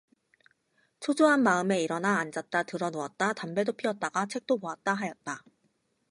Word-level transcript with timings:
초조한 0.99 1.43
마음에 1.43 1.79
일어나 1.83 2.17
앉았다 2.17 2.63
드러누웠다 2.63 3.33
담배도 3.33 3.73
피웠다가 3.73 4.25
책도 4.25 4.57
보았다 4.57 4.95
하였다. 4.95 5.43